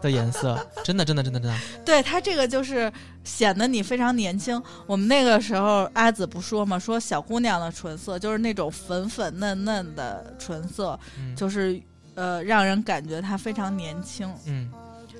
[0.00, 2.90] 的颜色，真的真的真的真的，对它这个就是
[3.24, 4.60] 显得你非常年轻。
[4.86, 11.78] 我们那个时候阿紫不说嘛，说小姑娘的唇色就是那种粉粉嫩嫩的唇色，嗯就是
[12.14, 14.32] 呃让人感觉她非常年轻。
[14.46, 14.70] 嗯，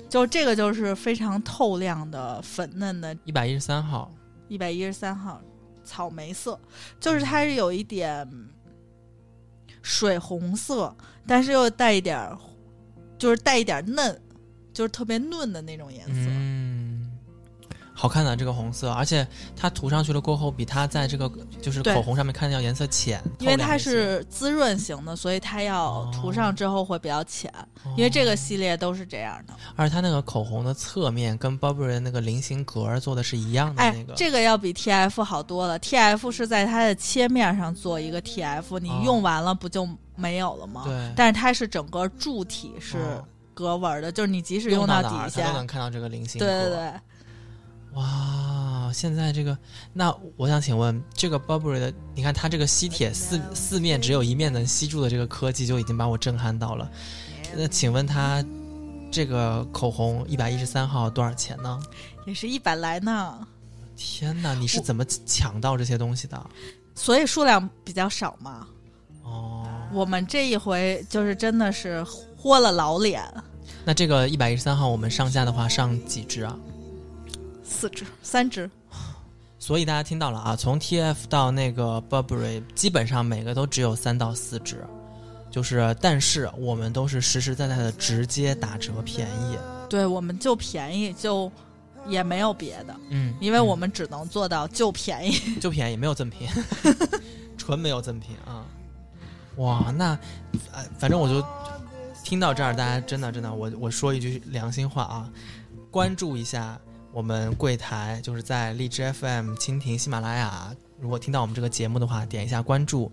[0.09, 4.11] 就这个就是非常透亮的粉嫩的一百一十三号，
[4.47, 5.39] 一百一十三号
[5.83, 6.59] 草莓色，
[6.99, 8.27] 就是它是有一点
[9.87, 10.93] 水红色，
[11.25, 12.29] 但是又带一点，
[13.17, 14.19] 就是带一点嫩，
[14.73, 16.29] 就是特别嫩的那种颜色。
[17.99, 21.27] 好看的这个红色，而且它涂上去了过后，比它在这个
[21.59, 27.51] 就是口红上面看到颜色浅，因为它是滋润型的，所以它要哦涂上之后会比较浅。
[27.95, 29.53] 因为这个系列都是这样的。
[29.75, 35.79] 而且它那个口红的侧面跟 Burberry 那个菱形格儿做的是一样的哎那个，，这个要比 TF 好多了。
[35.79, 40.83] TF 是在它的切面上做一个 TF，你哦用完了不就没有了吗？
[40.85, 46.45] 对，但是它是整个柱体是哦格纹的，就是你即使用到底下都能看到这个菱形格。
[46.45, 46.93] 对对对，
[47.97, 49.57] 哇，现在这个，
[49.91, 56.87] 那我想请问，这个 Burberry 的，你看它这个吸铁四四面只有一面能吸住的这个科技，就已经把我震撼到了。
[57.55, 58.45] 那请问它
[59.11, 61.81] 这个口红一百一十三号多少钱呢？
[62.27, 63.47] 也是一百来呢。
[63.95, 66.39] 天哪，你是怎么抢到这些东西的？
[66.93, 68.67] 所以数量比较少嘛。
[69.23, 72.05] 哦，我们这一回就是真的是
[72.37, 73.23] 豁了老脸，
[73.83, 76.55] 那这个一百一十三号我们上架的话，上几支啊？
[77.67, 78.69] 四只、三只，
[79.59, 84.85] 所以大家听到了啊，从 TF 到那个 Burberry，基本上每个都只有三到四只，
[85.51, 89.57] 就是但是我们都是实实在在的直接打折便宜，
[89.89, 91.51] 对，我们就便宜，就
[92.07, 95.37] 也没有别的，嗯，因为我们只能做到就便宜。
[95.47, 96.47] 嗯 就便宜，没有赠品，
[97.57, 98.63] 纯没有赠品啊！
[99.57, 100.17] 哇，那
[100.71, 101.45] 呃，反正我就
[102.23, 105.29] 听到这儿，大家真的真的，我我说一句良心话啊，
[105.91, 106.79] 关注一下
[107.17, 110.71] 我们柜台，就是在荔枝 FM、蜻蜓、喜马拉雅。
[110.99, 113.11] 如果听到我们这个节目的话，点一下关注，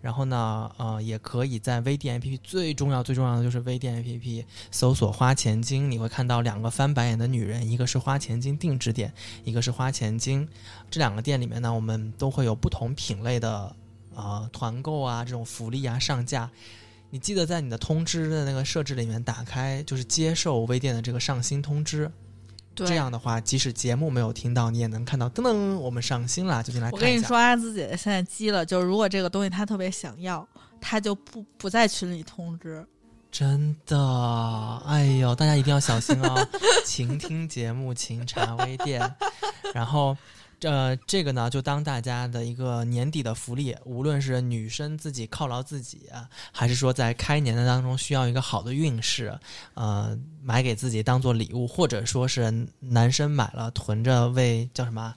[0.00, 9.14] 然后呢，呃，也可以在微店 APP，最重要最重要的就是微店 APP 搜索“花钱精”，你会看到两个翻白眼的女人，一个是花钱精定制店，
[9.44, 10.48] 一个是花钱精。
[10.90, 13.72] 这两个店里面呢，我们都会有不同品类的
[14.16, 16.50] 呃团购啊，这种福利啊上架。
[17.08, 22.10] 你记得在你的通知的那个设置里面打开，就是接受微店的这个上新通知。
[22.74, 27.06] 对这样的话，即使节目没有听到，你也能看到噔噔，我们上新了，就进来看一下。
[27.06, 30.46] 我跟你说，阿紫姐姐现在急了，就是如果这个东西她特别想要，
[30.80, 32.84] 她就不不在群里通知，
[33.30, 36.48] 真的，哎呦，大家一定要小心哦！
[36.86, 39.14] 勤听节目，勤查微店。
[39.72, 40.16] 然后，
[40.64, 46.08] 呃，这个呢，就当大家的一个年底的福利，无论是女生自己犒劳自己，
[46.52, 49.38] 还是说在开年的当中需要一个好的运势，
[49.74, 55.14] 呃，买给自己当做礼物，或者说是男生买了囤着为叫什么？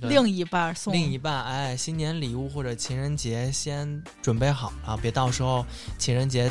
[0.00, 5.66] 另一半送另一半，哎，新年礼物或者情人节先准备好了，别到时候
[5.98, 6.50] 情人节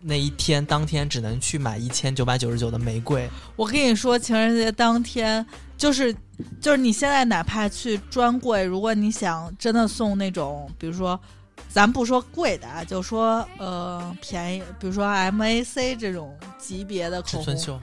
[0.00, 3.28] 那一天当天只能去买一千九百九十九的玫瑰。
[3.54, 5.46] 我跟你说，情人节当天
[5.78, 6.14] 就是
[6.60, 11.18] 就是你现在哪怕去专柜，如果你想真的送那种，比如说
[11.68, 17.80] 咱不说贵的啊，就说呃便宜，比如说 MAC 这种级别的口红，植村秀，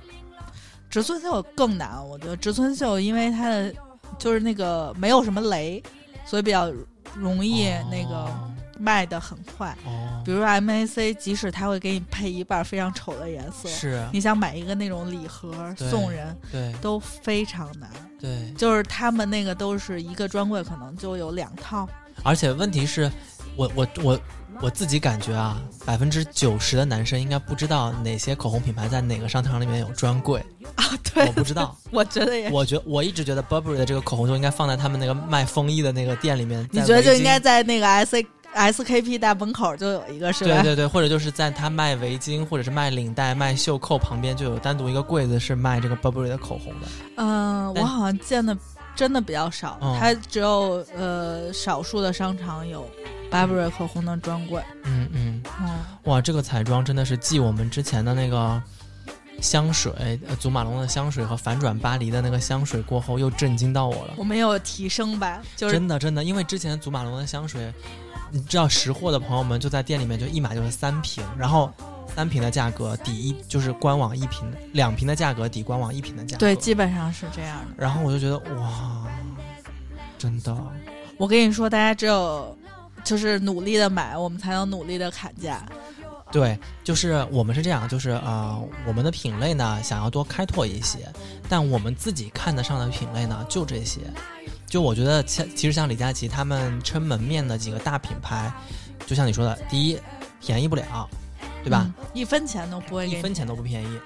[0.90, 3.74] 植村秀更难，我觉得植村秀因为它的
[4.20, 5.82] 就是那个没有什么雷，
[6.26, 6.72] 所以比较
[7.16, 8.30] 容易那个
[8.78, 9.76] 卖的很快。
[9.86, 17.90] 哦，比如 MAC，即使它会给你配一半非常丑的颜色，是，你想买一个那种礼盒送人对都非常难。
[18.20, 21.88] 对，就是他们那个都是一个专柜，可能就有两套。
[22.24, 23.12] 而且问题是，
[23.56, 24.20] 我我我
[24.62, 30.40] 我自己感觉啊，百分之九十的男生应该不知道哪些口红品牌在哪个商场里面有专柜，
[30.76, 31.78] 啊，对我，不知道。
[31.92, 32.50] 我觉得也。
[32.50, 36.68] 我觉我一直觉得 Burberry 的这个口红就应该放在他们那个卖风衣的那个店里面。
[36.72, 38.24] 你觉得就应该在那个 S
[38.56, 40.62] SKP 大门口就有一个是吧？
[40.62, 46.88] 对对对，或者就是在他卖围巾或者是卖领带、卖袖扣旁边就有单独一个柜子是卖这个 Burberry 的口红的。
[47.18, 48.58] 嗯、但我好像见的
[48.96, 52.89] 真的比较少，嗯它只有呃少数的商场有
[53.30, 54.63] Burberry 口红的专柜。
[54.84, 55.70] 嗯嗯，嗯，
[56.06, 58.62] 哇，这个彩妆真的是继我们之前的那个
[59.41, 59.91] 香水，
[60.28, 64.13] 呃，祖马龙的香水和反转巴黎的那个香水过后，又震惊到我了。
[64.15, 65.41] 我没有提升吧？
[65.58, 67.74] 就是真的真的，因为之前祖马龙的香水，
[68.36, 71.71] 你知道识货的朋友们就在店里面就一买就是三瓶，然后
[72.13, 76.39] 三瓶的价格抵一就是官网一瓶，两瓶的价格抵官网一瓶的价格。
[76.39, 77.67] 对，基本上是这样的。
[77.78, 79.08] 然后我就觉得哇，
[80.17, 80.54] 真的，
[81.15, 82.54] 我跟你说，大家只有
[83.06, 85.65] 就是努力的买，我们才能努力的砍价。
[86.30, 91.08] 对，就是我们是这样，就是呃，我们的品类呢想要多开拓一些，
[91.48, 94.02] 但我们自己看得上的品类呢就这些。
[94.76, 98.52] 就我觉得像其实像李佳琦他们撑门面的几个大品牌，
[99.08, 99.98] 就像你说的，第一
[100.42, 101.10] 便宜不了，
[101.64, 101.86] 对吧？
[101.86, 104.00] 嗯一分钱都不会一分钱都不便宜。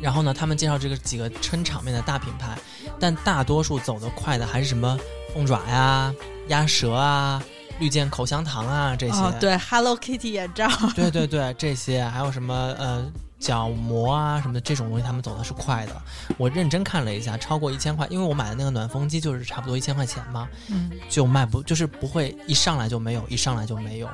[0.00, 2.56] 然后呢，他们介绍这个几个撑场面的大品牌，
[2.98, 4.98] 但大多数走得快的还是什么
[5.34, 6.10] 凤爪呀、
[6.48, 7.42] 鸭舌啊、
[7.78, 9.18] 绿箭口香糖啊这些。
[9.18, 10.66] 哦，对，Hello Kitty 眼罩，
[10.96, 13.12] 对对对，这些还有什么呃
[13.44, 15.92] 角膜啊什么的这种东西，他们走的是快的。
[16.38, 24.08] 我认真看了一下，超过一千块，因为我买的那个暖风机就是差不多一千块钱嘛，嗯，就卖不就是不会一上来就没有，一上来就没有。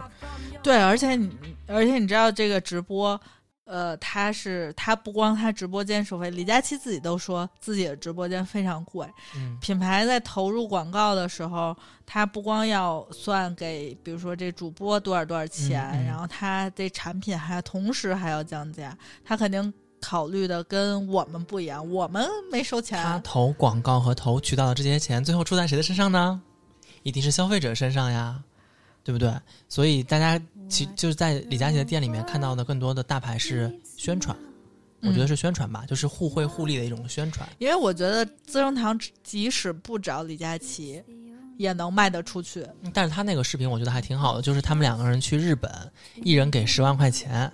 [0.63, 1.31] 对，而且你，
[1.69, 3.19] 而且你知道这个直播，
[3.71, 9.07] 呃，他是他不光他直播间收费，李佳琦自己都说自己的直播间非常贵。
[9.37, 23.21] 嗯品牌在投入广告的时候，他不光要算给，比如说这主播多少多少钱，嗯嗯然后他这产品还同时还要降价，他肯定考虑的跟我们不一样，我们没收钱他啊。
[23.23, 26.43] 投广告和投渠道的这些钱，最后出在谁的身上呢？
[27.05, 28.43] 一定是消费者身上呀，
[29.03, 29.33] 对不对？
[29.69, 34.37] 所以大家其就是在李佳琦的店里面看到的更多的大牌是宣传，
[35.03, 37.49] 我觉得嗯是宣传吧，就是互惠互利的一种宣传。
[37.59, 41.03] 因为我觉得资生堂即使不找李佳琦，
[41.57, 42.67] 也能卖得出去。
[42.93, 45.71] 但是他那个视频我觉得还挺好的，就是他们两个人去日本，
[46.23, 47.51] 一人给十万块钱，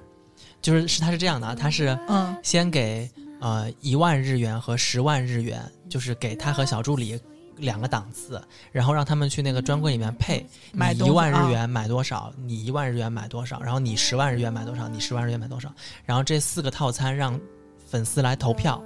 [0.61, 7.19] 就是是他是这样的啊，他是嗯先给呃一万日元和十万日元，就是给他和小助理
[7.57, 8.41] 两个档次，
[8.73, 11.47] 然后让他们去那个专柜里面配，买一万啊。
[11.47, 15.73] 日元买多少，你一万日元买多少，然后你十万日元买多少，你十万日元买多少，
[16.05, 17.39] 然后这四个套餐让
[17.87, 18.83] 粉丝来投票，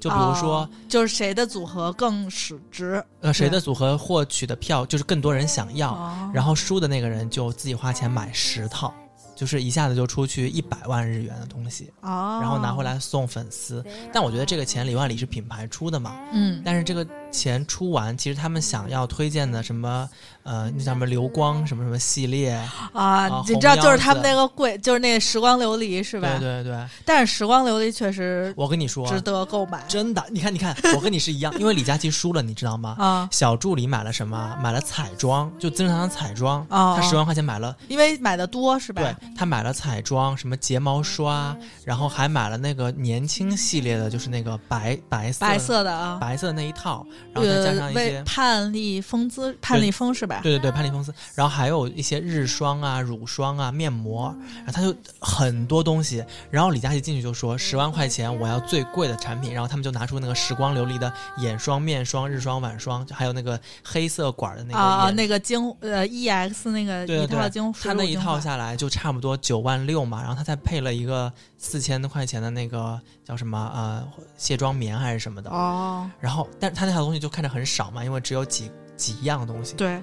[0.00, 6.30] 就比如说、哦就是谁的组合更使值，呃谁的组合获取的票就是更多人想要，哦。
[6.32, 8.94] 然后输的那个人就自己花钱买十套，
[9.34, 13.84] 就是一下子就出去一百万日元的东西，哦，然后拿回来送粉丝。
[14.12, 17.04] 但我觉得这个钱里万里是品牌出的嘛，嗯，但是这个
[17.34, 20.08] 钱出完，其实他们想要推荐的什么
[20.44, 26.28] 呃那叫什么流光什么什么系列，啊，啊你知道就是他们那个贵，就是那个时光琉璃是吧？
[26.38, 29.82] 对对对，但是时光琉璃确实我跟你说，值得购买。
[29.88, 32.96] 真的，你看你看，我跟你是一样，因为李佳琦输了，你知道吗？
[32.98, 34.56] 啊，小助理买了什么？
[34.62, 39.02] 买了彩妆，就资生堂的彩妆，啊他十万块钱买了因为买的多是吧？
[39.02, 48.22] 对他买了彩妆，什么睫毛刷，然后还买了那个年轻系列的，就是那个白白色白色的啊，白色的那一套，然后再加上一些。
[48.24, 50.40] 盼丽风姿，盼丽风是吧？
[50.42, 56.24] 对对对，潘丽风姿，然后还有一些日霜啊、乳霜啊、面膜，然后他就很多东西。
[56.50, 74.06] 然后李佳琦进去就说十万块钱我要最贵的产品，然后他们就拿出那个时光琉璃的眼霜、面霜、日霜、晚霜，还有那个黑色管的那个啊那个精呃 EX 那个一套精，他那一套下来就差不多九万六嘛，然后他再配了一个四千块钱的那个叫什么呃
[74.36, 79.74] 卸妆棉还是什么的，哦，然后但是他那套东西就看着很少嘛，因为只有几几样东西。
[79.74, 80.02] 对，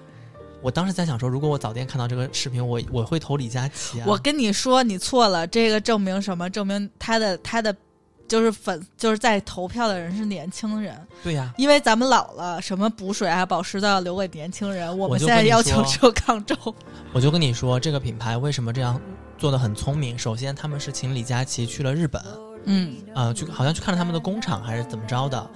[0.62, 4.06] 我当时在想说，如果我早点看到这个视频，我我会投李佳琦啊。
[4.08, 6.50] 我跟你说，你错了，这个证明什么？
[6.50, 7.76] 证明他的他的
[8.28, 14.98] 就是粉就是在投票的人是年轻人，对呀、因为咱们老了，什么补水啊、保湿都要留给年轻人。
[14.98, 16.56] 我们现在要求只有抗皱。
[17.12, 19.00] 我就跟你说，这个品牌为什么这样
[19.38, 20.18] 做的很聪明。
[20.18, 22.24] 首先，他们是请李佳琦去了日本，
[22.64, 25.50] 嗯，呃，去好像去看了他们的工厂还是怎么着的，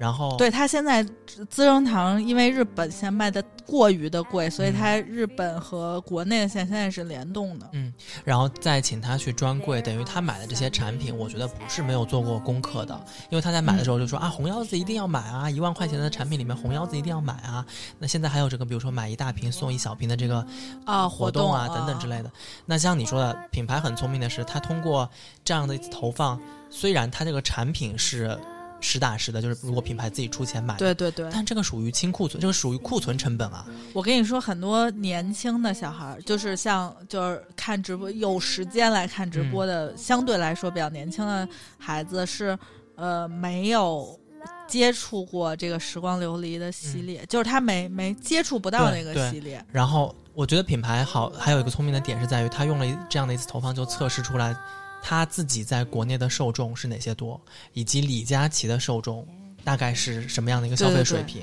[0.00, 1.04] 然后对他现在
[1.50, 7.68] 资生堂，因为日本现在卖的过于的贵，所以嗯它日本和国内的线现在是联动的。
[7.74, 7.92] 嗯，
[8.24, 12.98] 然后再请他去专柜，等于他买的这些产品，我觉得不是没有做过功课的，
[13.28, 17.62] 因为他在买的时候就说、啊，红腰子一定要买啊，一万块钱的产品里面红腰子一定要买啊。
[17.98, 20.42] 那现在还有这个，比如说买一大瓶送一小瓶的这个
[20.86, 22.32] 啊，活动啊等等之类的。
[22.64, 25.06] 那像你说的，品牌很聪明的是，它通过
[25.44, 26.40] 这样的一次投放，
[26.70, 28.40] 虽然它这个产品是
[28.80, 33.66] 实打实的，就是如果品牌自己出钱买，，对对对，但这个属于清库存，这个属于库存成本啊。
[33.92, 42.58] 我跟你说，很多年轻的小孩儿，就是像就是看直播有时间来看直播的，相对来说比较年轻的孩子是
[42.94, 44.18] 呃没有
[44.66, 49.62] 接触过这个时光琉璃的系列，就是他没没接触不到那个系列。
[49.70, 54.56] 然后我觉得品牌好，还有一个聪明的点是在于，他用了一这样的一次投放，就测试出来
[55.02, 57.40] 它自己在国内的受众是哪些多，
[57.72, 59.26] 以及李佳琦的受众
[59.64, 61.42] 大概是什么样的一个消费水平。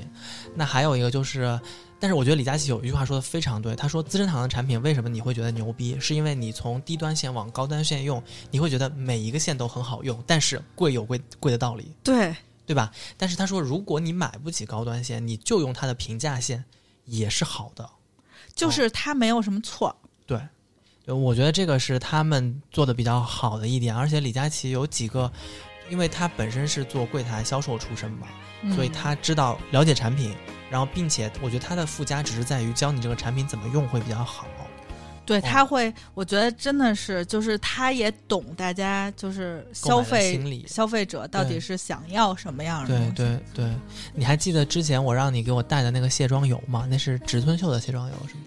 [0.54, 1.58] 那还有一个就是。
[2.00, 11.92] 但是我觉得李佳琦有一句话说的非常对，他说资生堂的产品为什么你会觉得牛逼，是因为你从低端线往高端线用，你会觉得每一个线都很好用，但是贵有贵贵的道理。
[12.04, 12.32] 对，
[12.64, 12.92] 对吧？
[13.16, 16.64] 但是他说，如果你买不起高端线，你就用它的平价线
[17.04, 17.90] 也是好的。
[18.54, 19.92] 就是他没有什么错。
[20.24, 20.46] 对，就
[21.16, 23.94] 我觉得这个是他们做的比较好的一点。
[23.94, 25.30] 而且李佳琦有几个，
[25.90, 28.26] 因为他本身是做柜台销售出身嘛，
[28.62, 30.34] 嗯所以他知道了解产品，
[30.70, 34.46] 然后并且我觉得他的附加只是在于教你这个产品怎么用会比较好。
[35.24, 43.26] 对哦他会，我觉得真的是，就是他也懂大家就是消费心理消费者到底是想要什么样的对。
[43.26, 43.74] 对对，
[44.14, 46.88] 你还记得之前我让你给我带的那个卸妆油吗？
[46.90, 48.40] 那是植村秀的卸妆油，是吗？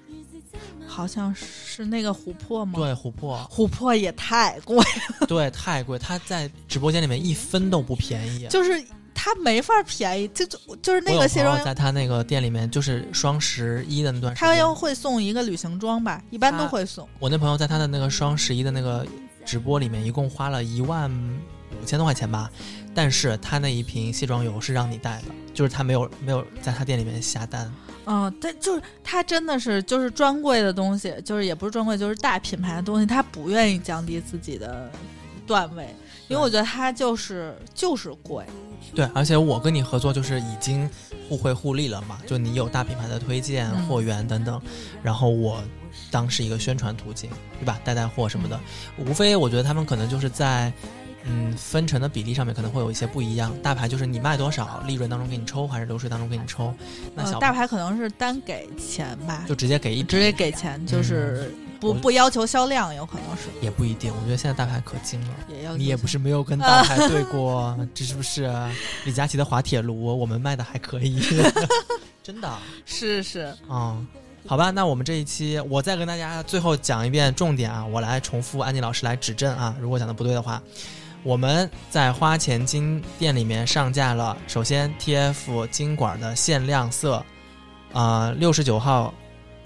[0.91, 8.45] 好像是那个琥珀吗？，对，琥珀，琥珀也太贵了， 对，太贵，它在直播间里面一分都不便宜。
[8.49, 8.83] 就是
[9.13, 17.07] 它没法便宜，就就就是那个卸妆油，在他那个店里面，就是双十一的那段时间，他要会送一个旅行装吧，一般都会送。
[17.19, 19.07] 我那朋友在他的那个双十一的那个
[19.45, 21.09] 直播里面，一共花了一万
[21.81, 22.51] 五千多块钱吧，
[22.93, 27.71] 但是他那一瓶卸妆油是让你带的，就是他没有没有在他店里面下单。
[28.05, 34.89] 嗯，但就是他真的是就是专柜的东西，就是也不是专柜，就是大品牌的东西，他不愿意降低自己的
[35.45, 35.87] 段位，
[36.27, 38.43] 因为我觉得它就是就是贵。
[38.95, 40.89] 对，而且我跟你合作就是已经
[41.29, 44.61] 互惠互利了嘛，就你有大品牌的推荐、嗯货源等等，
[45.03, 45.63] 然后我
[46.09, 47.29] 当是一个宣传途径，
[47.59, 47.79] 对吧？
[47.83, 48.59] 带带货什么的，
[48.97, 50.73] 无非我觉得他们可能就是在。
[51.23, 53.53] 嗯，分成的比例上面可能会有一些不一样。
[53.61, 56.73] 大牌就是你卖多少，利润当中给你抽，还是流水当中给你抽？
[57.15, 64.11] 那呃，小大牌可能是单给钱吧，就直接给一直接给钱，就是不我不要求销量，有可能是也不一定。
[64.11, 65.35] 我觉得现在大牌可精了。
[65.47, 65.77] 也要。
[65.77, 68.51] 你也不是没有跟大牌对过，这是不是？
[69.05, 71.21] 李佳琦的滑铁卢，我们卖的还可以，
[72.23, 72.51] 真的。
[72.85, 74.07] 是是，嗯，
[74.47, 80.61] 好吧，那我们这一期我再跟大家最后讲一遍重点啊，我来重复安妮老师来指正啊，如果讲的不对的话。
[81.23, 87.23] 我们在花钱金店里面上架了，首先 TF 金管的限量色，
[87.93, 89.13] 呃，六十九号，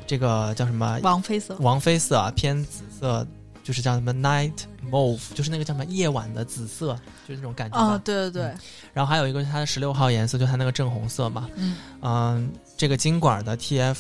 [0.06, 1.00] 这个叫什么？
[1.02, 3.26] 王菲色，王菲色啊，偏紫色，
[3.64, 4.54] 就是叫什么 night
[4.92, 6.94] mauve，就是那个叫什么夜晚的紫色，
[7.28, 7.94] 就是那种感觉啊。
[7.94, 8.54] 哦，对对对，
[8.94, 11.50] 然后还有一个是它的十六号颜色，就它那个正红色嘛。
[11.56, 13.96] 嗯，嗯，这个金管的 TF，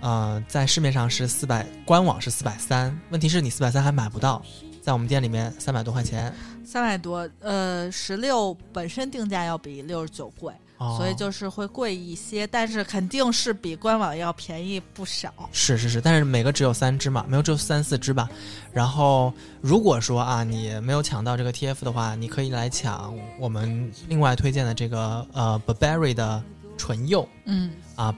[0.00, 4.42] 呃，在市面上是四百，官网是四百三，问题是你四百三还买不到，
[4.82, 6.34] 在我们店里面三百多块钱。
[6.64, 15.32] 三百多，呃，十六本身定价要比六十九贵，哦所以就是会贵一些，但是肯定是比官网要便宜不少。
[15.52, 18.28] 是是是，但是每个只有三支嘛，没有只有三四支吧。
[18.72, 26.42] 然后如果说啊，你没有抢到这个 TF 的话，你可以来抢我们另外推荐的这个呃 Burberry 的
[26.78, 28.14] 唇釉嗯，啊，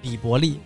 [0.00, 0.60] 比伯利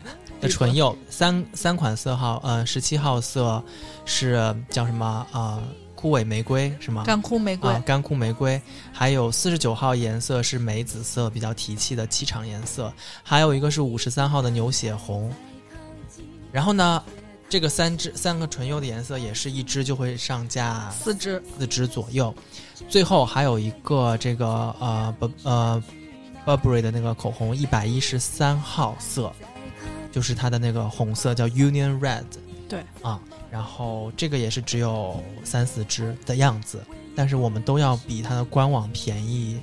[0.45, 3.62] 的唇釉，三三款色号，呃，十七号色
[4.05, 5.62] 是叫什么呃
[5.95, 7.05] 枯萎玫瑰是吗？
[7.05, 8.61] 干枯玫瑰，啊，干枯玫瑰，
[8.92, 12.92] 还有四十九号颜色是梅紫色，比较提气的气场颜色，
[13.22, 15.32] 还有一个是五十三号的牛血红。
[16.53, 17.03] 然后呢，
[17.49, 22.32] 这个三支三个唇釉的颜色也是一支就会上架四支，四支左右，
[22.88, 24.47] 最后还有一个这个
[24.78, 25.82] 呃不呃
[26.45, 29.32] Burberry 的那个口红一百一十三号色，
[30.15, 32.23] 就是它的那个红色叫 Union Red。
[32.69, 36.81] 对啊，然后这个也是只有三四支的样子，
[37.17, 39.61] 但是我们都要比它的官网便宜。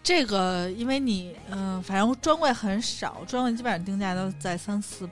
[0.00, 5.10] 这个因为你嗯、反正专柜很少，专柜基本上定价都在三四。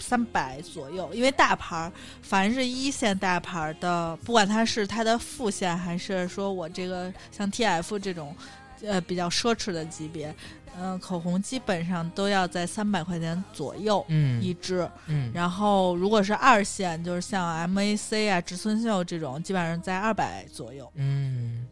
[0.00, 1.90] 三百左右，因为大牌儿，
[2.20, 8.36] 凡是一线大牌儿的，不管它是它的副线，还是说我这个像 TF 这种，
[8.82, 10.34] 呃，比较奢侈的级别，
[10.80, 14.88] 嗯、口红基本上都要在三百块钱左右嗯一支。
[15.06, 20.90] 嗯，然后如果是二线，就是像 MAC 啊、植村秀这种，基本上在二百左右。
[20.94, 21.66] 嗯，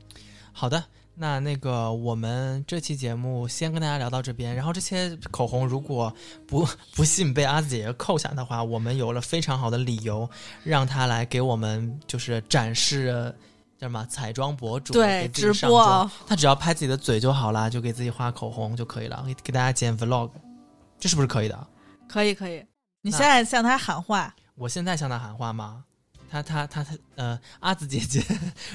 [0.53, 0.83] 好的。
[1.15, 4.57] 那那个，我们这期节目先跟大家聊到这边。
[4.57, 6.13] 然后这些口红，如果
[6.47, 10.29] 不不幸被阿紫姐姐扣下的话，我们有了非常好的理由，
[10.65, 13.33] 让她来给我们就是展示
[13.83, 20.31] 叫什么彩妆博主对直播啊，她只要拍自己的嘴就好啦，就给自己画口红就可以了，给给大家剪 vlog，
[21.01, 21.67] 这是不是可以的？
[22.09, 22.65] 可以可以。
[23.01, 25.83] 你现在向他喊话，我现在向他喊话吗？
[26.33, 28.25] 他他他他呃，阿紫姐姐，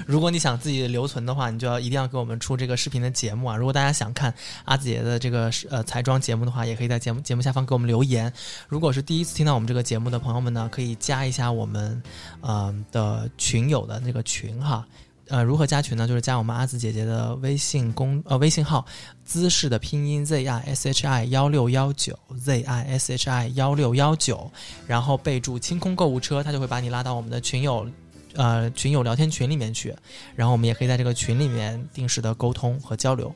[0.05, 3.57] 如果你想自己留存的话，你就要一定要给我们出这个视频的节目啊！
[3.57, 4.31] 如果大家想看
[4.65, 8.31] 阿紫姐姐的这个呃彩妆节目的话，也可以在节目节目下方给我们留言。
[8.67, 11.99] 如果是第一次听到我们这个节目的朋友们呢，可以加一下我们
[12.41, 14.85] 嗯、呃的群友的那个群哈。
[15.29, 16.07] 呃，如何加群呢？
[16.07, 18.85] 就是加我们阿紫姐姐的微信公呃微信号，
[19.25, 24.49] 姿势的拼音 z i s h i 幺六幺九 z i s h i 幺六幺九，
[24.85, 27.85] 然后备注“清空购物车”，他就会把你拉到我们的群友
[28.35, 29.93] 呃群友聊天群里面去，
[30.35, 33.33] 然后我们也可以在这个群里面定时的沟通和交流。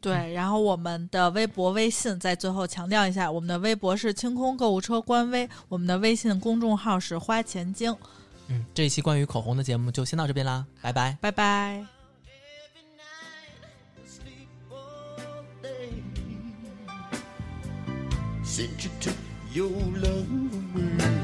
[0.00, 7.94] 对，然后我们的微博、微信在最后强调一下，我们的微博是清空购物车官微，我们的微信公众号是花钱精。
[8.48, 11.16] 嗯，这一期关于口红的节目就先到这边啦，拜拜。
[11.20, 11.84] 拜拜。
[14.06, 15.90] sleep all day
[18.44, 19.16] since you took
[19.52, 20.26] your love
[20.74, 21.15] away.